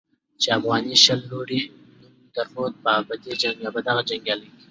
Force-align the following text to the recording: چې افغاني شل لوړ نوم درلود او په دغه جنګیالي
چې 0.41 0.47
افغاني 0.57 0.95
شل 1.03 1.19
لوړ 1.31 1.49
نوم 1.99 2.13
درلود 2.35 2.73
او 2.95 3.01
په 3.75 3.81
دغه 3.87 4.01
جنګیالي 4.09 4.47